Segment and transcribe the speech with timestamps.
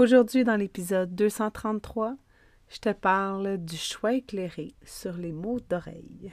[0.00, 2.14] Aujourd'hui, dans l'épisode 233,
[2.70, 6.32] je te parle du choix éclairé sur les mots d'oreille.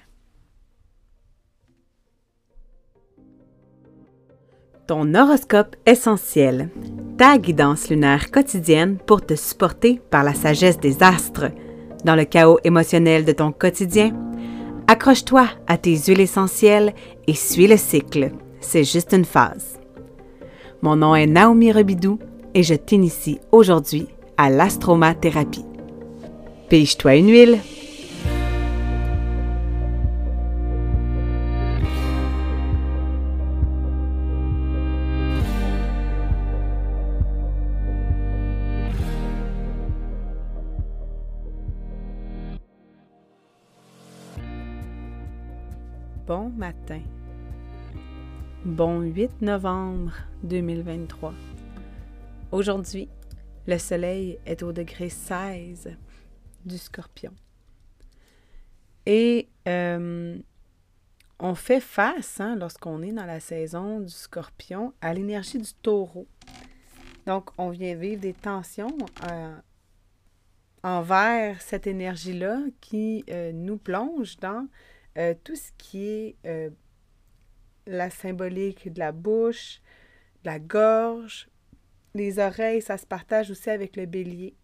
[4.87, 6.69] Ton horoscope essentiel,
[7.17, 11.51] ta guidance lunaire quotidienne pour te supporter par la sagesse des astres.
[12.05, 14.15] Dans le chaos émotionnel de ton quotidien,
[14.87, 16.93] accroche-toi à tes huiles essentielles
[17.27, 18.31] et suis le cycle.
[18.61, 19.77] C'est juste une phase.
[20.81, 22.17] Mon nom est Naomi Rebidou
[22.53, 24.07] et je t'initie aujourd'hui
[24.37, 25.65] à l'astromathérapie.
[26.69, 27.59] Pige-toi une huile.
[46.27, 46.99] Bon matin.
[48.65, 50.11] Bon 8 novembre
[50.43, 51.33] 2023.
[52.53, 53.09] Aujourd'hui,
[53.67, 55.89] le soleil est au degré 16
[56.63, 57.33] du scorpion.
[59.05, 60.37] Et euh,
[61.39, 66.25] on fait face, hein, lorsqu'on est dans la saison du scorpion, à l'énergie du taureau.
[67.25, 68.97] Donc, on vient vivre des tensions
[69.29, 69.55] euh,
[70.83, 74.67] envers cette énergie-là qui euh, nous plonge dans
[75.43, 76.71] tout ce qui est
[77.87, 79.81] la symbolique de la bouche,
[80.43, 81.49] de la gorge,
[82.17, 84.55] les oreilles, ça se partage aussi avec le bélier.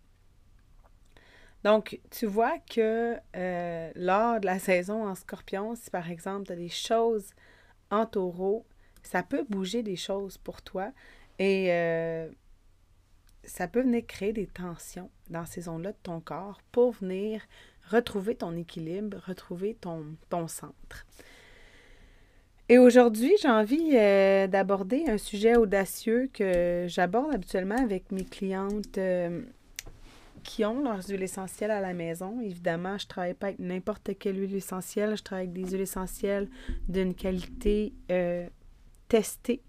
[1.64, 6.52] Donc, tu vois que euh, lors de la saison en scorpion, si par exemple tu
[6.52, 7.32] as des choses
[7.90, 8.66] en taureau,
[9.02, 10.92] ça peut bouger des choses pour toi
[11.40, 12.30] et euh,
[13.44, 17.42] ça peut venir créer des tensions dans ces zones-là de ton corps pour venir
[17.90, 21.06] retrouver ton équilibre, retrouver ton, ton centre.
[22.70, 28.98] Et aujourd'hui, j'ai envie euh, d'aborder un sujet audacieux que j'aborde habituellement avec mes clientes
[28.98, 29.42] euh,
[30.44, 32.40] qui ont leurs huiles essentielles à la maison.
[32.42, 35.18] Évidemment, je ne travaille pas avec n'importe quelle huile essentielle.
[35.18, 36.48] Je travaille avec des huiles essentielles
[36.88, 38.48] d'une qualité euh,
[39.10, 39.62] testée.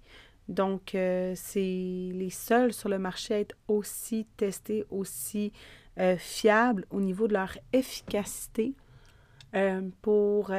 [0.46, 1.58] Donc, c'est
[2.12, 5.52] les seuls sur le marché à être aussi testés, aussi
[6.18, 8.74] fiables au niveau de leur efficacité
[10.02, 10.50] pour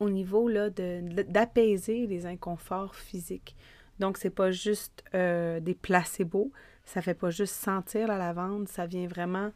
[0.00, 3.56] au niveau là, d'apaiser les inconforts physiques.
[3.98, 6.52] Donc, c'est pas juste euh, des placebos,
[6.84, 9.50] ça fait pas juste sentir la lavande, ça vient vraiment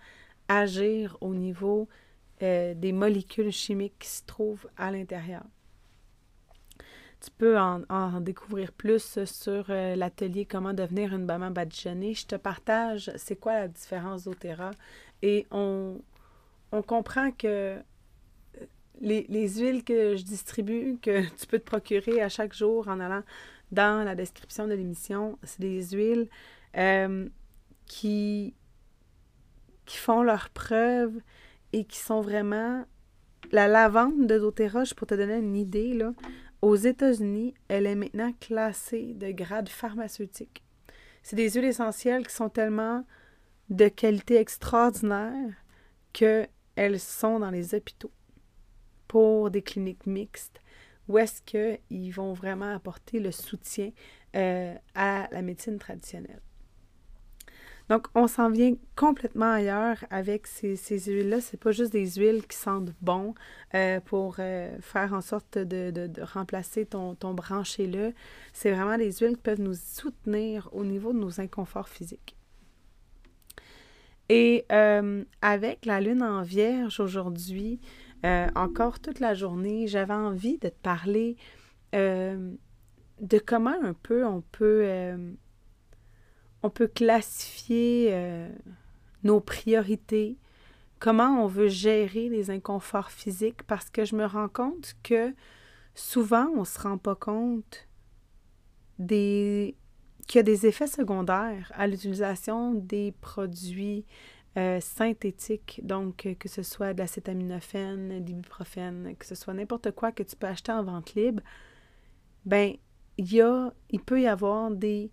[0.49, 1.89] agir au niveau
[2.43, 5.45] euh, des molécules chimiques qui se trouvent à l'intérieur.
[7.21, 12.15] Tu peux en, découvrir plus sur euh, l'atelier Comment devenir une Bama Badigeonnée.
[12.15, 14.73] Je te partage c'est quoi la différence d'Otera
[15.23, 16.01] et on,
[16.73, 17.79] on comprend que
[19.01, 23.23] les, huiles que je distribue, que tu peux te procurer à chaque jour en allant
[23.71, 26.29] dans la description de l'émission, c'est des huiles
[26.77, 27.29] euh,
[27.87, 28.55] qui,
[29.87, 31.19] qui font leur preuve
[31.73, 32.85] et qui sont vraiment...
[33.51, 36.13] La lavande de doTERRA, pour te donner une idée, là,
[36.63, 40.63] aux États-Unis, elle est maintenant classée de grade pharmaceutique.
[41.23, 43.05] C'est des huiles essentielles qui sont tellement
[43.69, 45.53] de qualité extraordinaire
[46.13, 48.13] qu'elles sont dans les hôpitaux
[49.13, 50.63] pour des cliniques mixtes
[51.07, 53.91] où est-ce qu'ils vont vraiment apporter le soutien
[54.35, 56.41] euh, à la médecine traditionnelle.
[57.91, 61.43] Donc, on s'en vient complètement ailleurs avec ces, huiles-là.
[61.43, 63.35] Ce n'est pas juste des huiles qui sentent bon
[63.75, 68.13] euh, pour euh, faire en sorte de, remplacer ton, ton branché-là.
[68.55, 72.35] C'est vraiment des huiles qui peuvent nous soutenir au niveau de nos inconforts physiques.
[74.31, 74.65] Et
[75.43, 77.79] avec la lune en vierge aujourd'hui,
[78.25, 81.37] euh, encore toute la journée, j'avais envie de te parler
[81.95, 82.53] euh,
[83.21, 85.33] de comment un peu on peut, euh,
[86.63, 88.15] on peut classifier
[89.25, 90.39] nos priorités,
[91.01, 95.35] comment on veut gérer les inconforts physiques, parce que je me rends compte que
[95.95, 97.89] souvent on ne se rend pas compte
[98.99, 99.77] des
[100.29, 104.07] qu'il y a des effets secondaires à l'utilisation des produits
[104.59, 110.13] euh, synthétique, donc euh, que ce soit de l'acétaminophène, d'ibuprofène, que ce soit n'importe quoi
[110.13, 111.43] que tu peux acheter en vente libre,
[112.45, 112.75] ben
[113.17, 115.11] il y a, il peut y avoir des,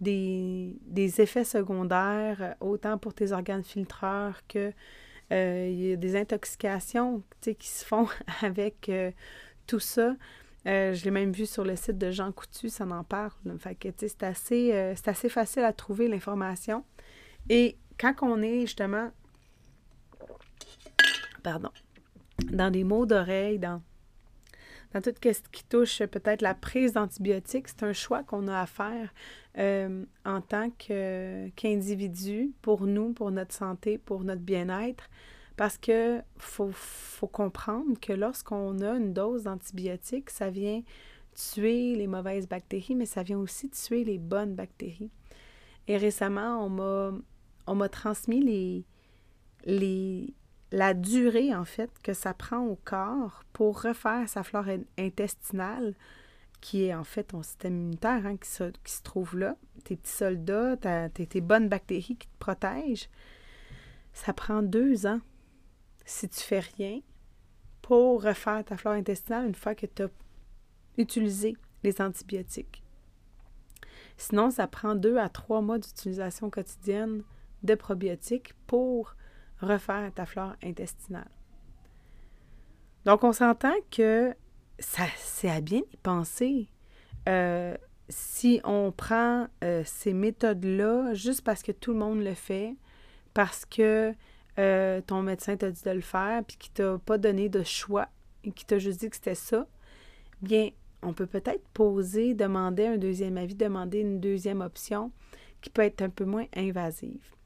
[0.00, 0.76] des,
[1.20, 4.72] effets secondaires, autant pour tes organes filtreurs que
[5.32, 8.06] euh, il y a des intoxications qui se font
[8.42, 8.92] avec
[9.66, 10.14] tout ça.
[10.64, 13.32] je l'ai même vu sur le site de Jean Coutu, ça en parle.
[13.58, 16.84] Fait que, c'est assez, assez facile à trouver l'information.
[17.48, 19.10] Et quand on est justement,
[21.42, 21.70] pardon,
[22.50, 23.82] dans des mots d'oreille, dans,
[24.92, 28.66] dans tout ce qui touche peut-être la prise d'antibiotiques, c'est un choix qu'on a à
[28.66, 29.12] faire
[29.58, 35.08] euh, en tant qu'individu, pour nous, pour notre santé, pour notre bien-être.
[35.56, 40.82] Parce que faut, faut comprendre que lorsqu'on a une dose d'antibiotiques, ça vient
[41.34, 45.10] tuer les mauvaises bactéries, mais ça vient aussi tuer les bonnes bactéries.
[45.88, 47.12] Et récemment, on m'a,
[47.68, 48.84] on m'a transmis
[50.72, 54.66] la durée, en fait, que ça prend au corps pour refaire sa flore
[54.98, 55.94] intestinale,
[56.60, 59.96] qui est en fait ton système immunitaire hein, qui, se, qui, se, trouve là, tes
[59.96, 63.08] petits soldats, tes, tes bonnes bactéries qui te protègent.
[64.12, 65.20] Ça prend deux ans
[66.04, 67.00] si tu fais rien
[67.82, 70.08] pour refaire ta flore intestinale une fois que tu as
[70.96, 72.82] utilisé les antibiotiques.
[74.16, 77.22] Sinon, ça prend deux à trois mois d'utilisation quotidienne
[77.62, 79.14] de probiotiques pour
[79.60, 81.30] refaire ta flore intestinale.
[83.04, 84.34] Donc, on s'entend que
[84.78, 86.68] ça, c'est à bien y penser.
[87.28, 87.76] Euh,
[88.08, 92.76] si on prend euh, ces méthodes-là juste parce que tout le monde le fait,
[93.34, 94.14] parce que
[94.58, 98.08] euh, ton médecin t'a dit de le faire, puis qu'il t'a pas donné de choix,
[98.44, 99.66] et qu'il t'a juste dit que c'était ça,
[100.42, 100.70] bien,
[101.02, 105.12] on peut peut-être poser, demander un deuxième avis, demander une deuxième option
[105.60, 107.37] qui peut être un peu moins invasive.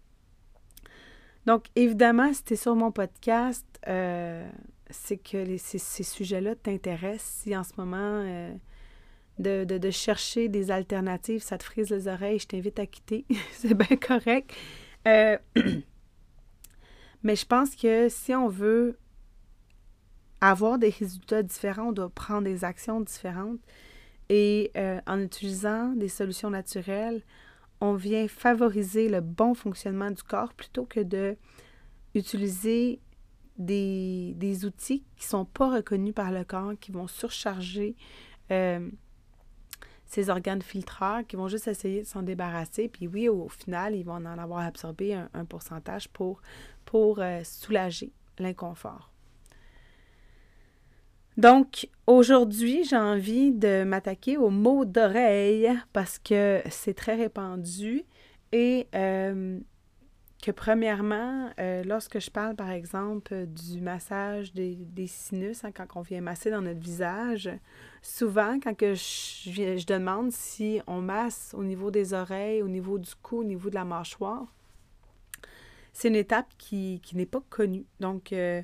[1.47, 4.49] Donc, évidemment, si tu es sur mon podcast, euh,
[4.91, 7.43] c'est que ces, sujets-là t'intéressent.
[7.43, 8.55] Si en ce moment, euh,
[9.39, 13.25] de, chercher des alternatives, ça te frise les oreilles, je t'invite à quitter.
[13.53, 14.53] c'est bien correct.
[15.09, 15.37] Euh,
[17.23, 18.97] mais je pense que si on veut
[20.41, 23.61] avoir des résultats différents, on doit prendre des actions différentes.
[24.29, 24.73] Et
[25.07, 27.23] en utilisant des solutions naturelles,
[27.83, 31.37] on vient favoriser le bon fonctionnement du corps plutôt que de
[32.15, 33.01] utiliser
[33.59, 37.97] des, outils qui ne sont pas reconnus par le corps, qui vont surcharger
[38.53, 38.89] euh,
[40.07, 42.89] ces organes filtreurs, qui vont juste essayer de s'en débarrasser.
[42.89, 46.41] Puis oui, au, final, ils vont en avoir absorbé un, pourcentage pour,
[47.19, 49.12] euh, soulager l'inconfort.
[51.39, 58.05] Donc, aujourd'hui, j'ai envie de m'attaquer aux mots d'oreille parce que c'est très répandu
[58.53, 59.59] et euh,
[60.43, 66.03] que premièrement, euh, lorsque je parle par exemple du massage des, sinus, hein, quand on
[66.03, 67.49] vient masser dans notre visage,
[68.03, 73.15] souvent quand que je, demande si on masse au niveau des oreilles, au niveau du
[73.23, 74.53] cou, au niveau de la mâchoire,
[75.95, 77.87] c'est une étape qui, n'est pas connue.
[78.01, 78.63] Donc, euh,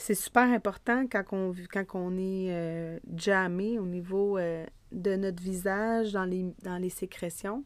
[0.00, 6.12] c'est super important quand on, quand est euh, jamais au niveau euh, de notre visage,
[6.12, 7.64] dans les, dans les sécrétions,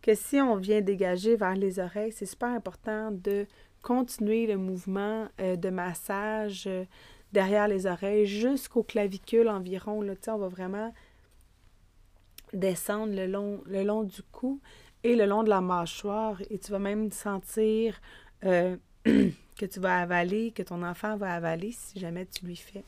[0.00, 3.46] que si on vient dégager vers les oreilles, c'est super important de
[3.82, 6.66] continuer le mouvement euh, de massage
[7.32, 10.00] derrière les oreilles jusqu'aux clavicules environ.
[10.00, 10.94] Là, on va vraiment
[12.54, 14.62] descendre le long, le long du cou
[15.04, 16.40] et le long de la mâchoire.
[16.48, 18.00] Et tu vas même sentir
[19.58, 22.84] que tu vas avaler, que ton enfant va avaler si jamais tu lui fais.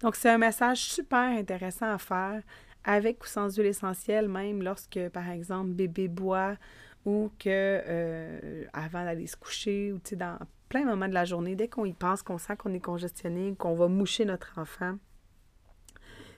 [0.00, 2.42] Donc, c'est un message super intéressant à faire
[2.84, 6.56] avec ou sans huile essentielle, même lorsque, par exemple, bébé boit
[7.04, 10.38] ou que euh, avant d'aller se coucher ou dans
[10.68, 13.54] plein de moments de la journée, dès qu'on y pense, qu'on sent qu'on est congestionné,
[13.58, 14.96] qu'on va moucher notre enfant,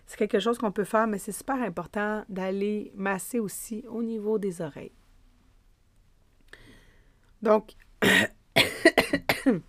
[0.06, 4.38] c'est quelque chose qu'on peut faire, mais c'est super important d'aller masser aussi au niveau
[4.38, 4.92] des oreilles.
[7.42, 7.74] Donc,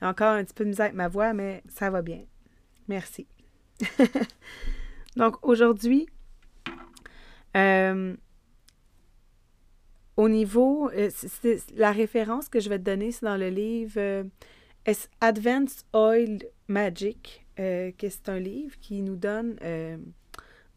[0.00, 2.22] Encore un petit peu de avec ma voix, mais ça va bien.
[2.86, 3.26] Merci.
[5.16, 6.08] Donc aujourd'hui,
[7.56, 8.14] euh,
[10.16, 11.10] au niveau, euh,
[11.76, 14.24] la référence que je vais te donner, c'est dans le livre euh,
[15.20, 16.38] Advanced Oil
[16.68, 19.56] Magic, qui c'est un livre qui nous donne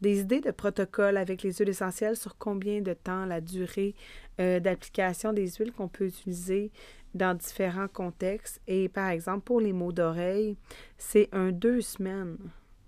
[0.00, 3.94] des idées de protocole avec les huiles essentielles sur combien de temps, la durée
[4.38, 6.72] d'application des huiles qu'on peut utiliser
[7.14, 8.60] dans différents contextes.
[8.66, 10.56] Et par exemple, pour les mots d'oreille,
[10.98, 12.38] c'est un deux semaines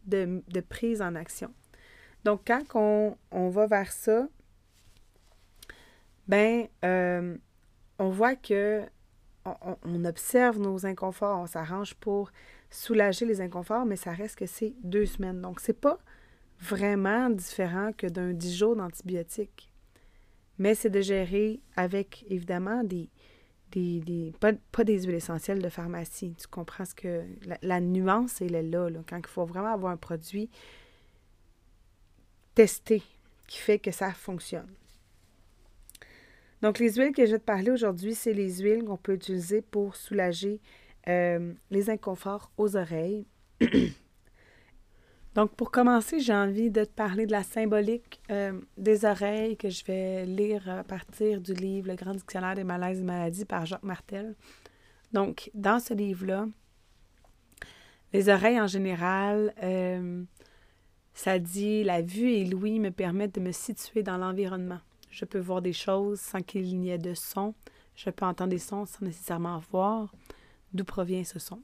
[0.07, 1.53] de, prise en action.
[2.25, 4.29] Donc, quand on, on va vers ça,
[6.27, 7.37] ben, euh,
[7.99, 8.83] on voit que
[9.45, 12.33] on, observe nos inconforts, on s'arrange pour
[12.71, 15.41] soulager les inconforts, mais ça reste que c'est deux semaines.
[15.43, 15.99] Donc, c'est pas
[16.61, 19.71] vraiment différent que d'un dix jours d'antibiotiques.
[20.59, 23.11] Mais c'est de gérer avec, évidemment, des,
[24.41, 26.35] pas, des huiles essentielles de pharmacie.
[26.39, 27.25] Tu comprends ce que.
[27.63, 30.51] La, nuance, elle est là, là, quand il faut vraiment avoir un produit
[32.55, 33.03] testé
[33.47, 34.73] qui fait que ça fonctionne.
[36.63, 39.61] Donc, les huiles que je vais te parler aujourd'hui, c'est les huiles qu'on peut utiliser
[39.61, 40.61] pour soulager
[41.09, 43.27] euh, les inconforts aux oreilles.
[45.35, 49.69] Donc, pour commencer, j'ai envie de te parler de la symbolique euh, des oreilles que
[49.69, 53.67] je vais lire à partir du livre Le Grand Dictionnaire des malaises et maladies par
[53.67, 54.37] Jacques Martel.
[55.13, 56.47] Donc, dans ce livre-là,
[58.13, 60.23] les oreilles en général, euh,
[61.15, 64.81] ça dit la vue et l'ouïe me permettent de me situer dans l'environnement.
[65.11, 67.55] Je peux voir des choses sans qu'il n'y ait de son.
[67.97, 70.13] Je peux entendre des sons sans nécessairement voir
[70.73, 71.61] d'où provient ce son.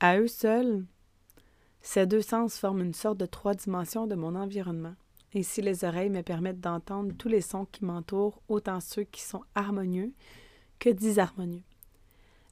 [0.00, 0.84] À eux seuls,
[1.86, 4.96] ces deux sens forment une sorte de trois dimensions de mon environnement.
[5.36, 9.44] Ainsi, les oreilles me permettent d'entendre tous les sons qui m'entourent, autant ceux qui sont
[9.54, 10.12] harmonieux
[10.80, 11.62] que disharmonieux.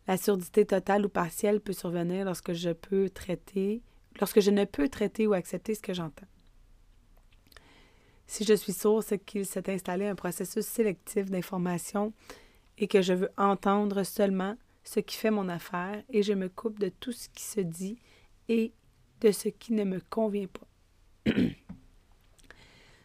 [0.06, 3.82] La surdité totale ou partielle peut survenir lorsque je peux traiter,
[4.20, 6.28] lorsque je ne peux traiter ou accepter ce que j'entends.
[8.28, 12.12] Si je suis sourd, c'est qu'il s'est installé un processus sélectif d'information
[12.78, 16.78] et que je veux entendre seulement ce qui fait mon affaire et je me coupe
[16.78, 17.98] de tout ce qui se dit
[18.48, 18.72] et
[19.24, 21.32] de ce qui ne me convient pas.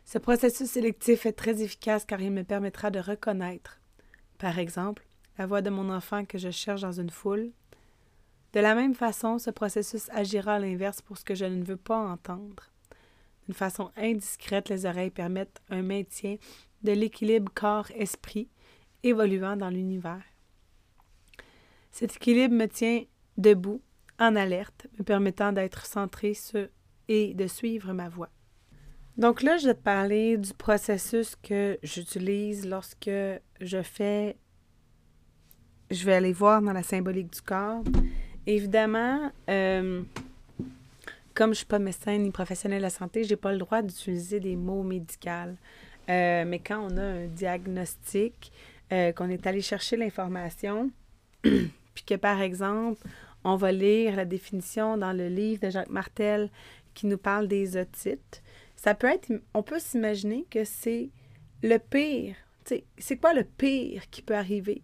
[0.06, 3.80] ce processus sélectif est très efficace car il me permettra de reconnaître,
[4.38, 5.08] par exemple,
[5.38, 7.52] la voix de mon enfant que je cherche dans une foule.
[8.52, 11.78] De la même façon, ce processus agira à l'inverse pour ce que je ne veux
[11.78, 12.70] pas entendre.
[13.46, 16.36] D'une façon indiscrète, les oreilles permettent un maintien
[16.84, 18.50] de l'équilibre corps-esprit
[19.04, 20.24] évoluant dans l'univers.
[21.92, 23.06] Cet équilibre me tient
[23.38, 23.82] debout
[24.20, 26.68] en alerte, me permettant d'être centré sur
[27.08, 28.30] et de suivre ma voie.
[29.18, 33.10] Donc là, je vais te parler du processus que j'utilise lorsque
[33.60, 34.38] je fais,
[35.92, 37.84] je vais aller voir dans la symbolique du corps.
[38.46, 40.04] Évidemment, euh,
[41.34, 43.58] comme je ne suis pas médecin ni professionnel de la santé, je n'ai pas le
[43.58, 45.56] droit d'utiliser des mots médicaux.
[46.10, 48.52] Euh, mais quand on a un diagnostic,
[48.92, 50.92] euh, qu'on est allé chercher l'information,
[51.42, 53.02] puis que par exemple,
[53.43, 56.50] on va lire la définition dans le livre de Jacques Martel
[56.93, 58.41] qui nous parle des otites.
[58.75, 61.10] Ça peut être, on peut s'imaginer que c'est
[61.63, 62.36] le pire.
[62.98, 64.84] C'est quoi le pire qui peut arriver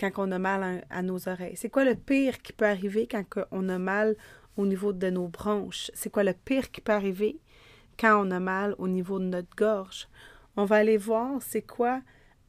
[0.00, 1.56] quand on a mal à, nos oreilles?
[1.56, 4.16] C'est quoi le pire qui peut arriver quand on a mal
[4.56, 5.90] au niveau de nos bronches?
[5.94, 7.38] C'est quoi le pire qui peut arriver
[7.98, 10.08] quand on a mal au niveau de notre gorge?
[10.56, 12.00] On va aller voir c'est quoi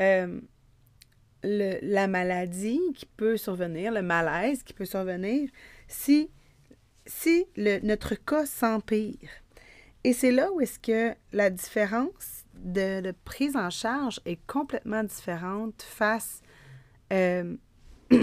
[0.02, 0.40] euh,
[1.44, 5.50] la maladie qui peut survenir, le malaise qui peut survenir
[5.88, 6.30] si,
[7.06, 9.30] si le, notre cas s'empire.
[10.04, 15.82] Et c'est là où est-ce que la différence de, prise en charge est complètement différente
[15.82, 16.42] face...
[17.12, 17.56] Euh,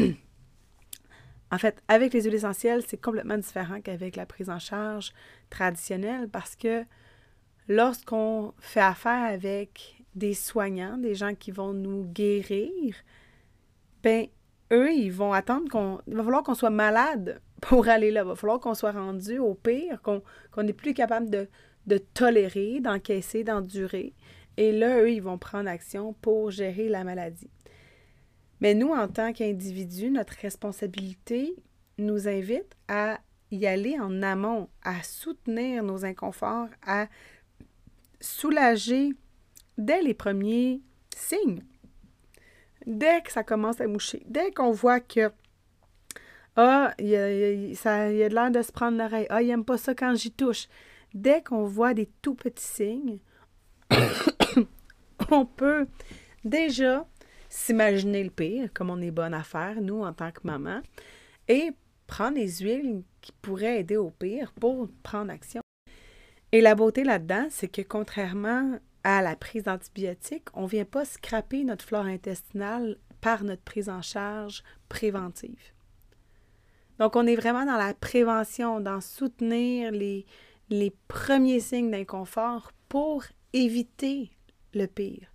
[1.50, 5.12] en fait, avec les huiles essentielles, c'est complètement différent qu'avec la prise en charge
[5.50, 6.84] traditionnelle parce que
[7.68, 12.96] lorsqu'on fait affaire avec des soignants, des gens qui vont nous guérir,
[14.02, 14.26] ben
[14.72, 16.00] eux, ils vont attendre qu'on.
[16.08, 18.22] Il va falloir qu'on soit malade pour aller là.
[18.22, 20.22] Il va falloir qu'on soit rendu au pire, qu'on
[20.62, 21.48] n'est plus capable de,
[21.86, 24.14] de tolérer, d'encaisser, d'endurer.
[24.56, 27.50] Et là, eux, ils vont prendre action pour gérer la maladie.
[28.60, 31.54] Mais nous, en tant qu'individus, notre responsabilité
[31.98, 33.20] nous invite à
[33.50, 37.06] y aller en amont, à soutenir nos inconforts, à
[38.20, 39.12] soulager
[39.78, 40.80] dès les premiers
[41.14, 41.62] signes.
[42.86, 45.32] Dès que ça commence à moucher, dès qu'on voit que
[46.56, 47.28] ah, il y a,
[48.28, 50.68] de l'air de se prendre l'oreille, ah, il n'aime pas ça quand j'y touche,
[51.12, 53.18] dès qu'on voit des tout petits signes,
[55.30, 55.86] on peut
[56.44, 57.06] déjà
[57.50, 60.80] s'imaginer le pire, comme on est bonne à faire, nous, en tant que maman,
[61.48, 61.72] et
[62.06, 65.60] prendre les huiles qui pourraient aider au pire pour prendre action.
[66.52, 71.04] Et la beauté là-dedans, c'est que contrairement à la prise d'antibiotiques, on ne vient pas
[71.04, 75.72] scraper notre flore intestinale par notre prise en charge préventive.
[76.98, 80.26] Donc, on est vraiment dans la prévention, dans soutenir les,
[81.06, 83.22] premiers signes d'inconfort pour
[83.52, 84.32] éviter
[84.74, 85.28] le pire,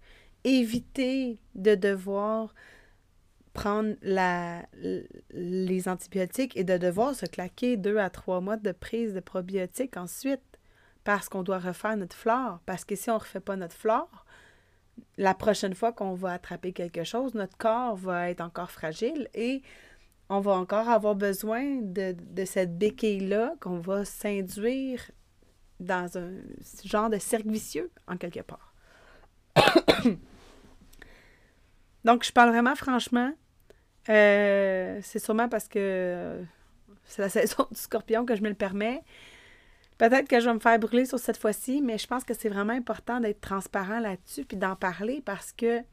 [0.43, 2.53] éviter de devoir
[3.53, 3.95] prendre
[5.31, 9.95] les antibiotiques et de devoir se claquer deux à trois mois de prise de probiotiques
[9.95, 10.50] ensuite
[11.03, 12.59] parce qu'on doit refaire notre flore.
[12.65, 14.25] Parce que si on ne refait pas notre flore,
[15.17, 19.61] la prochaine fois qu'on va attraper quelque chose, notre corps va être encore fragile et
[20.29, 22.15] on va encore avoir besoin de,
[22.45, 25.11] cette béquille-là qu'on va s'induire
[25.79, 26.31] dans un
[26.85, 28.73] genre de cercle vicieux, en quelque part.
[32.05, 33.33] Donc, je parle vraiment franchement.
[34.09, 36.41] Euh, c'est sûrement parce que
[37.03, 39.03] c'est la saison du scorpion que je me le permets.
[40.01, 42.49] Peut-être que je vais me faire brûler sur cette fois-ci, mais je pense que c'est
[42.49, 45.83] vraiment important d'être transparent là-dessus puis d'en parler parce que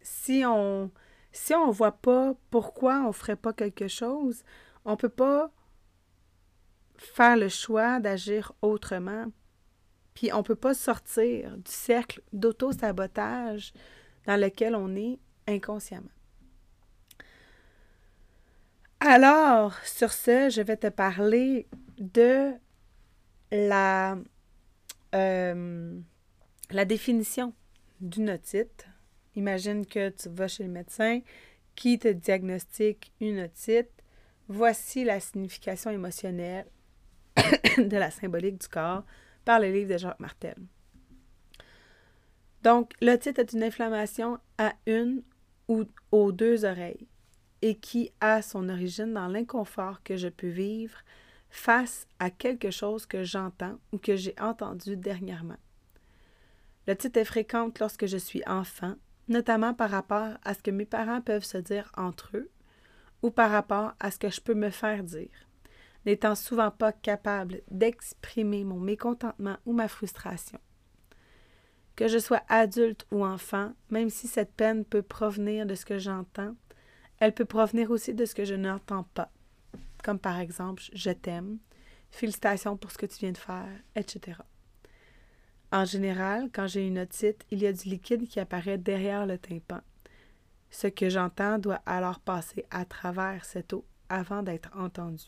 [0.00, 0.92] si on
[1.32, 4.44] si on voit pas pourquoi on ferait pas quelque chose,
[4.84, 5.50] on peut pas
[6.94, 9.26] faire le choix d'agir autrement.
[10.14, 13.72] Puis on peut pas sortir du cercle d'auto-sabotage
[14.26, 15.18] dans lequel on est
[15.48, 16.06] inconsciemment.
[19.00, 21.66] Alors, sur ce, je vais te parler
[21.98, 22.54] de
[23.56, 24.18] la,
[25.14, 25.98] euh,
[26.70, 27.54] la définition
[28.00, 28.86] d'une otite.
[29.34, 31.20] Imagine que tu vas chez le médecin
[31.74, 33.90] qui te diagnostique une otite.
[34.48, 36.66] Voici la signification émotionnelle
[37.78, 39.04] de la symbolique du corps
[39.44, 40.56] par le livre de Jacques Martel.
[42.62, 45.22] Donc, l'otite est une inflammation à une
[45.68, 47.06] ou aux deux oreilles
[47.62, 50.98] et qui a son origine dans l'inconfort que je peux vivre
[51.56, 55.56] face à quelque chose que j'entends ou que j'ai entendu dernièrement.
[56.86, 58.94] L'otite est fréquente lorsque je suis enfant,
[59.28, 62.50] notamment par rapport à ce que mes parents peuvent se dire entre eux
[63.22, 65.30] ou par rapport à ce que je peux me faire dire,
[66.04, 70.60] n'étant souvent pas capable d'exprimer mon mécontentement ou ma frustration.
[71.96, 75.98] Que je sois adulte ou enfant, même si cette peine peut provenir de ce que
[75.98, 76.54] j'entends,
[77.18, 79.30] elle peut provenir aussi de ce que je n'entends pas,
[80.06, 81.58] comme par exemple je t'aime,
[82.12, 84.38] félicitations pour ce que tu viens de faire, etc.
[85.72, 89.36] En général, quand j'ai une otite, il y a du liquide qui apparaît derrière le
[89.36, 89.80] tympan.
[90.70, 95.24] Ce que j'entends doit alors passer à travers cette eau avant d'être entendu.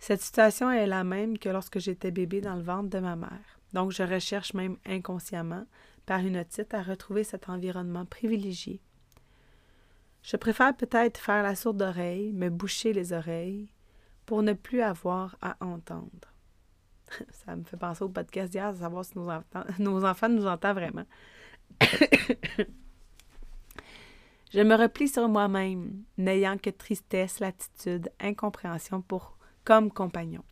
[0.00, 3.60] Cette situation est la même que lorsque j'étais bébé dans le ventre de ma mère.
[3.72, 5.66] Donc, je recherche même inconsciemment,
[6.04, 8.80] par une otite, à retrouver cet environnement privilégié
[10.24, 13.68] je préfère peut-être faire la sourde oreille, me boucher les oreilles,
[14.24, 16.32] pour ne plus avoir à entendre.
[17.30, 19.12] Ça me fait penser au podcast d'hier, à savoir si
[19.78, 21.04] nos, enfants, nous entendent vraiment.
[24.50, 29.04] je me replie sur moi-même, n'ayant que tristesse, latitude, incompréhension
[29.62, 30.42] comme compagnon.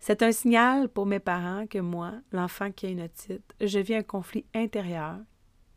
[0.00, 3.94] C'est un signal pour mes parents que moi, l'enfant qui a une otite, je vis
[3.94, 5.16] un conflit intérieur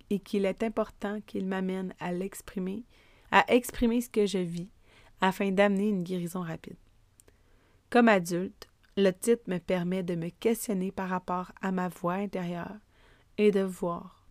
[0.10, 2.84] et qu'il est important qu'il m'amène à l'exprimer,
[3.32, 4.70] à exprimer ce que je vis
[5.22, 6.78] afin d'amener une guérison rapide.
[7.90, 12.78] Comme adulte, le titre me permet de me questionner par rapport à ma voix intérieure
[13.38, 14.26] et de voir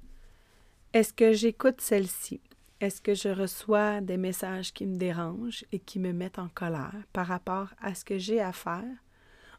[0.95, 2.41] est-ce que j'écoute celle-ci?
[2.81, 6.95] Est-ce que je reçois des messages qui me dérangent et qui me mettent en colère
[7.13, 8.95] par rapport à ce que j'ai à faire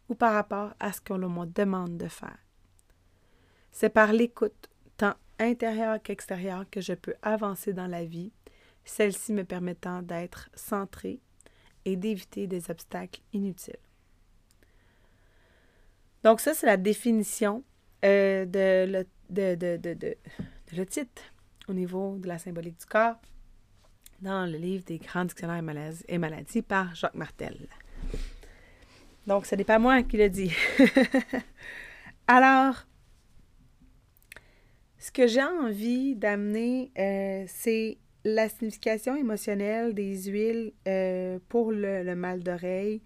[0.07, 2.37] ou par rapport à ce qu'on me demande de faire?
[3.73, 8.31] C'est par l'écoute, tant intérieure qu'extérieure que je peux avancer dans la vie,
[8.83, 11.19] celle-ci me permettant d'être centrée
[11.85, 13.75] et d'éviter des obstacles inutiles.
[16.23, 17.63] Donc ça, c'est la définition
[18.03, 20.17] euh, de, le, de, de,
[20.75, 21.31] l'otite
[21.67, 23.15] au niveau de la symbolique du corps
[24.21, 25.61] dans le livre des grands dictionnaires
[26.07, 27.67] et maladies par Jacques Martel.
[29.27, 30.51] Donc, ce n'est pas moi qui le dis.
[32.27, 32.85] Alors,
[35.05, 42.15] ce que j'ai envie d'amener, euh, c'est la signification émotionnelle des huiles euh, pour le,
[42.15, 43.03] mal d'oreille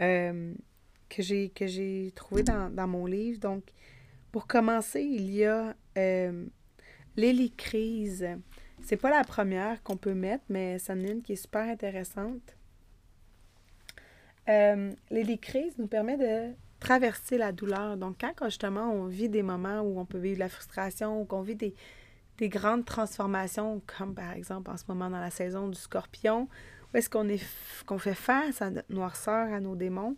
[0.00, 0.54] euh,
[1.10, 3.40] que j'ai que j'ai trouvé dans, mon livre.
[3.40, 3.62] Donc,
[4.32, 5.76] pour commencer, il y a
[7.14, 8.26] l'hélicrise.
[8.80, 12.56] C'est pas la première qu'on peut mettre, mais c'en est une qui est super intéressante.
[15.10, 17.96] l'hélicrise nous permet de traverser la douleur.
[17.96, 21.40] Donc, quand, justement on vit des moments où on peut vivre la frustration ou qu'on
[21.40, 21.74] vit des,
[22.48, 26.48] grandes transformations, comme par exemple en ce moment dans la saison du scorpion,
[26.92, 30.16] où est-ce qu'on est fait face à notre noirceur, à nos démons,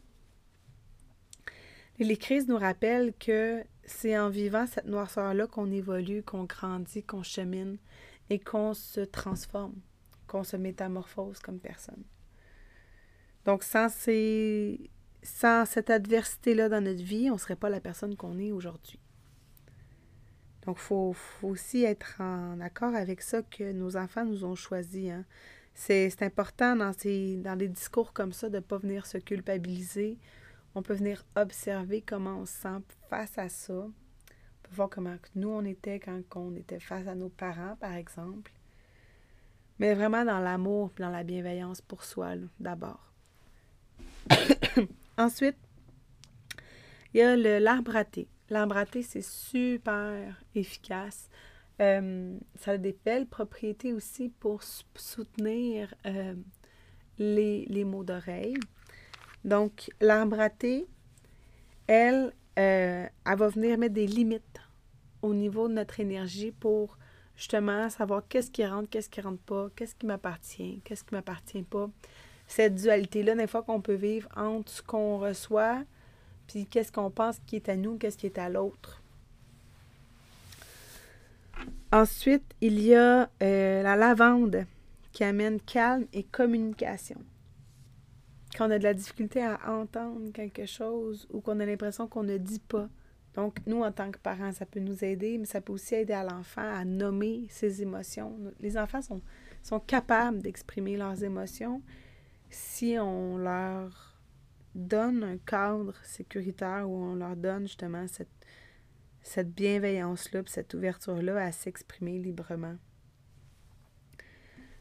[1.98, 7.22] les crises nous rappellent que c'est en vivant cette noirceur-là qu'on évolue, qu'on grandit, qu'on
[7.22, 7.79] chemine
[8.29, 9.76] et qu'on se transforme,
[10.26, 12.02] qu'on se métamorphose comme personne.
[13.44, 14.90] Donc, sans ces,
[15.27, 19.01] sans cette adversité-là dans notre vie, on ne serait pas la personne qu'on est aujourd'hui.
[20.65, 25.11] Donc, il faut, aussi être en accord avec ça que nos enfants nous ont choisi.
[25.11, 25.25] Hein.
[25.75, 30.19] C'est important dans, ces, dans des discours comme ça de ne pas venir se culpabiliser.
[30.75, 33.75] On peut venir observer comment on se sent face à ça.
[33.75, 37.95] On peut voir comment nous, on était quand on était face à nos parents, par
[37.95, 38.53] exemple.
[39.79, 43.12] Mais vraiment dans l'amour, dans la bienveillance pour soi, d'abord.
[45.18, 45.57] Ensuite,
[47.14, 48.29] il y a l'arbre à thé.
[48.50, 51.29] L'arbre à thé, c'est super efficace.
[51.81, 56.35] Euh, ça a des belles propriétés aussi pour soutenir euh,
[57.18, 58.57] les, les maux d'oreille.
[59.44, 60.87] Donc, l'arbre à thé,
[61.87, 64.61] elle, euh, elle va venir mettre des limites
[65.22, 66.98] au niveau de notre énergie pour
[67.37, 71.62] justement savoir qu'est-ce qui rentre, qu'est-ce qui rentre pas, qu'est-ce qui m'appartient, qu'est-ce qui m'appartient
[71.62, 71.90] pas.
[72.47, 75.83] Cette dualité-là, des fois qu'on peut vivre entre ce qu'on reçoit,
[76.47, 79.03] puis qu'est-ce qu'on pense qui est à nous, qu'est-ce qui est à l'autre.
[81.93, 84.67] Ensuite, il y a euh, la lavande
[85.13, 87.17] qui amène calme et communication.
[88.57, 92.23] Quand on a de la difficulté à entendre quelque chose ou qu'on a l'impression qu'on
[92.23, 92.89] ne dit pas.
[93.35, 96.15] Donc, nous, en tant que parents, ça peut nous aider, mais ça peut aussi aider
[96.15, 98.35] à l'enfant à nommer ses émotions.
[98.61, 99.21] Les enfants sont,
[99.63, 101.83] sont capables d'exprimer leurs émotions
[102.51, 104.15] si on leur
[104.75, 108.29] donne un cadre sécuritaire où on leur donne justement cette
[109.27, 112.77] cette bienveillance-là, cette ouverture-là à s'exprimer librement.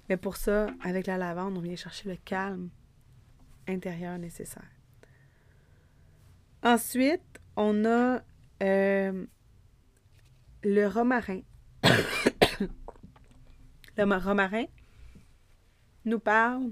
[0.07, 2.69] Mais pour ça, avec la lavande, on vient chercher le calme
[3.67, 4.69] intérieur nécessaire.
[6.61, 8.21] Ensuite, on a
[8.61, 9.25] euh,
[10.63, 11.41] le romarin.
[13.97, 14.65] le romarin
[16.05, 16.71] nous parle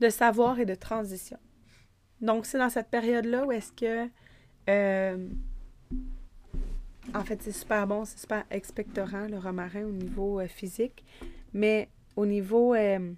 [0.00, 1.38] de savoir et de transition.
[2.20, 4.10] Donc, c'est dans cette période-là où est-ce que
[4.68, 5.28] euh,
[7.14, 11.04] en fait, c'est super bon, c'est super expectorant, le romarin, au niveau euh, physique.
[11.52, 13.12] Mais au niveau euh,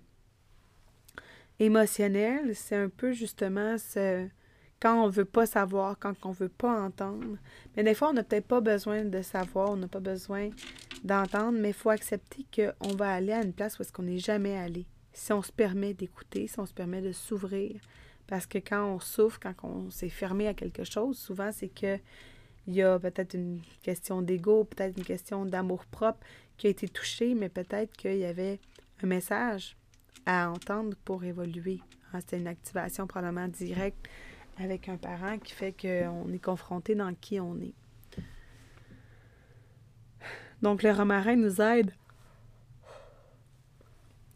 [1.58, 4.28] émotionnel, c'est un peu justement ce,
[4.80, 7.38] quand on veut pas savoir, quand on veut pas entendre.
[7.76, 10.50] Mais des fois, on n'a peut-être pas besoin de savoir, on n'a pas besoin
[11.04, 14.18] d'entendre, mais il faut accepter qu'on va aller à une place où est-ce qu'on n'est
[14.18, 14.86] jamais allé.
[15.18, 17.80] Si on se permet d'écouter, si on se permet de s'ouvrir.
[18.28, 21.98] Parce que quand on souffre, quand on s'est fermé à quelque chose, souvent c'est que
[22.68, 26.20] il y a peut-être une question d'ego, peut-être une question d'amour-propre
[26.56, 28.60] qui a été touchée, mais peut-être qu'il y avait
[29.02, 29.76] un message
[30.24, 31.80] à entendre pour évoluer.
[32.12, 34.06] Ah, c'était une activation probablement directe
[34.58, 37.74] avec un parent qui fait qu'on est confronté dans qui on est.
[40.62, 41.90] Donc le romarin nous aide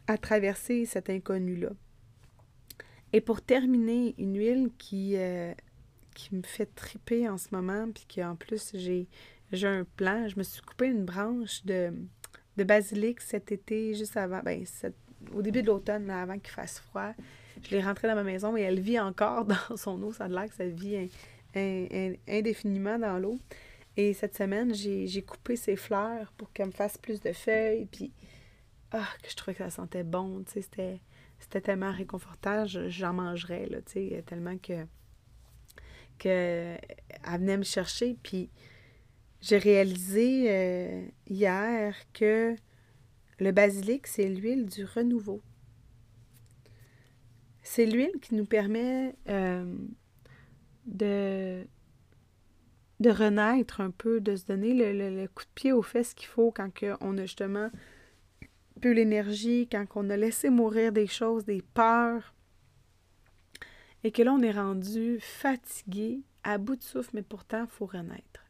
[0.07, 1.69] à traverser cet inconnu-là.
[3.13, 5.53] Et pour terminer, une huile qui euh,
[6.31, 9.07] me fait triper en ce moment, puis qu'en plus, j'ai,
[9.51, 10.27] un plan.
[10.27, 11.93] Je me suis coupé une branche de,
[12.57, 14.65] de basilic cet été, juste avant, ben,
[15.33, 17.13] au début de l'automne, avant qu'il fasse froid.
[17.61, 20.11] Je l'ai rentrée dans ma maison et elle vit encore dans son eau.
[20.11, 21.09] Ça a l'air que ça vit
[22.27, 23.39] indéfiniment dans l'eau.
[23.95, 27.87] Et cette semaine, j'ai, coupé ses fleurs pour qu'elle me fasse plus de feuilles.
[28.93, 30.43] Ah, que je trouvais que ça sentait bon.
[30.47, 31.01] C'était,
[31.39, 32.65] c'était tellement réconfortant.
[32.65, 34.85] j'en mangerais, là, tu tellement que
[36.19, 36.79] qu'elle
[37.25, 38.15] venait me chercher.
[38.21, 38.49] Puis
[39.41, 42.55] j'ai réalisé euh, hier que
[43.39, 45.41] le basilic, c'est l'huile du renouveau.
[47.63, 49.65] C'est l'huile qui nous permet euh,
[50.85, 51.65] de,
[52.99, 56.51] de renaître un peu, de se donner le, coup de pied aux fesses qu'il faut
[56.51, 56.69] quand
[57.01, 57.69] on a justement
[58.89, 62.33] l'énergie, quand on a laissé mourir des choses, des peurs,
[64.03, 67.85] et que là, on est rendu fatigué, à bout de souffle, mais pourtant, il faut
[67.85, 68.45] renaître.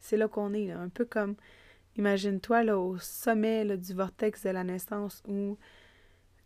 [0.00, 1.36] C'est là qu'on est, un peu comme,
[1.96, 5.58] imagine-toi, là, au sommet du vortex de la naissance où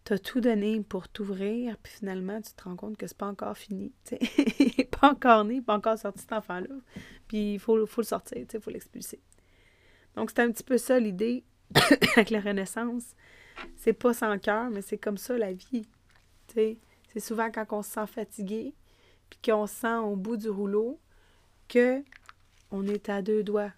[0.05, 3.27] tu as tout donné pour t'ouvrir, puis finalement, tu te rends compte que c'est pas
[3.27, 3.93] encore fini.
[5.01, 6.75] pas encore né, pas encore sorti cet enfant-là.
[7.29, 9.21] Puis il faut, faut le sortir, il faut l'expulser.
[10.17, 11.45] Donc, c'est un petit peu ça l'idée
[12.17, 13.15] avec la renaissance.
[13.77, 15.87] C'est pas sans cœur, mais c'est comme ça la vie.
[16.55, 18.75] c'est souvent quand on se sent fatigué,
[19.29, 21.01] puis qu'on se sent au bout du rouleau,
[21.69, 22.03] que
[22.71, 23.73] on est à deux doigts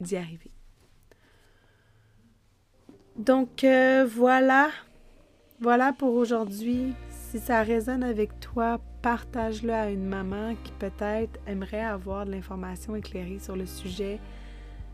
[0.00, 0.50] d'y arriver.
[3.16, 4.70] Donc euh, voilà,
[5.60, 6.94] voilà pour aujourd'hui.
[7.10, 12.96] Si ça résonne avec toi, partage-le à une maman qui peut-être aimerait avoir de l'information
[12.96, 14.18] éclairée sur le sujet.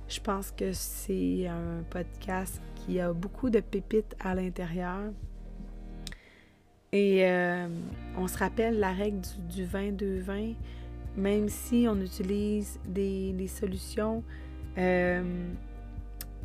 [0.09, 5.11] Je pense que c'est un podcast qui a beaucoup de pépites à l'intérieur.
[6.93, 7.67] Et euh,
[8.17, 10.55] on se rappelle la règle du, du 22-20,
[11.17, 14.23] même si on utilise des, solutions
[14.79, 15.49] euh,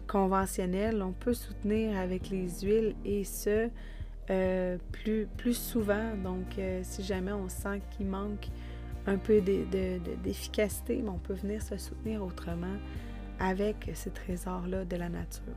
[0.08, 3.70] conventionnelles, on peut soutenir avec les huiles et ce,
[4.32, 6.16] euh, plus, plus souvent.
[6.24, 8.48] Donc, si jamais on sent qu'il manque
[9.06, 12.78] un peu d'efficacité, on peut venir se soutenir autrement
[13.42, 15.56] avec ces trésors-là de la nature.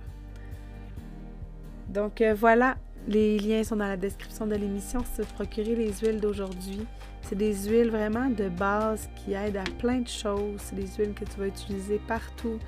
[1.88, 6.86] Donc voilà, les liens sont dans la description de l'émission si procurer les huiles d'aujourd'hui.
[7.22, 10.60] C'est des huiles vraiment de base qui aident à plein de choses.
[10.60, 12.58] C'est des huiles que tu vas utiliser partout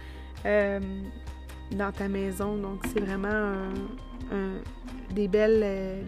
[0.45, 0.81] euh,
[1.73, 2.57] dans ta maison.
[2.57, 3.53] Donc, c'est vraiment
[5.15, 6.03] des euh,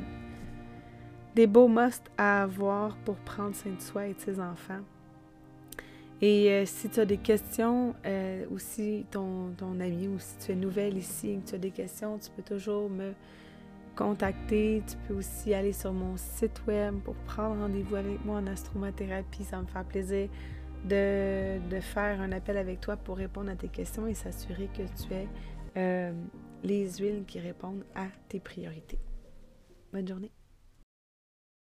[1.34, 4.80] des beaux must à avoir pour prendre soin de soi et de ses enfants.
[6.20, 7.94] Et euh, si tu as des questions,
[8.50, 11.58] ou si ton, ton ami, ou si tu es nouvelle ici et que tu as
[11.58, 13.12] des questions, tu peux toujours me
[13.98, 14.82] contacter.
[14.86, 19.44] Tu peux aussi aller sur mon site web pour prendre rendez-vous avec moi en astromathérapie.
[19.44, 20.28] Ça me fait plaisir
[20.84, 24.82] de, de, faire un appel avec toi pour répondre à tes questions et s'assurer que
[24.82, 25.28] tu aies
[25.76, 26.12] euh,
[26.62, 28.98] les huiles qui répondent à tes priorités.
[29.92, 30.37] Bonne journée.